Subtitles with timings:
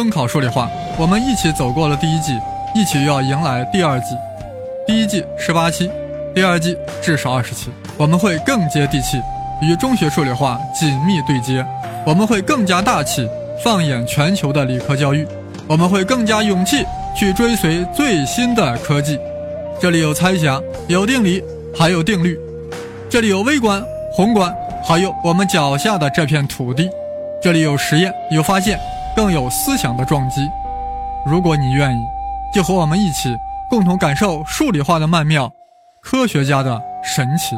[0.00, 2.32] 中考数理化，我们一起走过了第一季，
[2.74, 4.16] 一起又要迎来第二季。
[4.86, 5.90] 第一季十八期，
[6.34, 7.68] 第二季至少二十期，
[7.98, 9.20] 我们会更接地气，
[9.60, 11.62] 与中学数理化紧密对接。
[12.06, 13.28] 我们会更加大气，
[13.62, 15.28] 放眼全球的理科教育。
[15.68, 16.82] 我们会更加勇气
[17.14, 19.18] 去追随最新的科技。
[19.78, 21.44] 这里有猜想，有定理，
[21.76, 22.40] 还有定律。
[23.10, 24.50] 这里有微观、宏观，
[24.82, 26.88] 还有我们脚下的这片土地。
[27.42, 28.80] 这里有实验，有发现，
[29.14, 30.48] 更有思想的撞击。
[31.24, 32.00] 如果你愿意，
[32.54, 33.36] 就和我们一起
[33.68, 35.52] 共同感受数理化的曼妙，
[36.02, 37.56] 科学家的神奇。